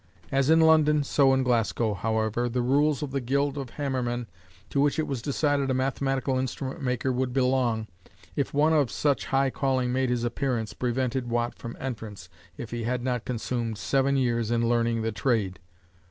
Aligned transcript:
As 0.31 0.49
in 0.49 0.61
London 0.61 1.03
so 1.03 1.31
in 1.31 1.43
Glasgow, 1.43 1.93
however, 1.93 2.49
the 2.49 2.63
rules 2.63 3.03
of 3.03 3.11
the 3.11 3.21
Guild 3.21 3.55
of 3.55 3.69
Hammermen, 3.77 4.25
to 4.71 4.81
which 4.81 4.97
it 4.97 5.05
was 5.05 5.21
decided 5.21 5.69
a 5.69 5.75
mathematical 5.75 6.39
instrument 6.39 6.81
maker 6.81 7.11
would 7.11 7.33
belong, 7.33 7.85
if 8.35 8.51
one 8.51 8.73
of 8.73 8.89
such 8.89 9.27
high 9.27 9.51
calling 9.51 9.93
made 9.93 10.09
his 10.09 10.23
appearance, 10.23 10.73
prevented 10.73 11.29
Watt 11.29 11.53
from 11.53 11.77
entrance 11.79 12.29
if 12.57 12.71
he 12.71 12.81
had 12.81 13.03
not 13.03 13.25
consumed 13.25 13.77
seven 13.77 14.17
years 14.17 14.49
in 14.49 14.67
learning 14.67 15.03
the 15.03 15.11
trade. 15.11 15.59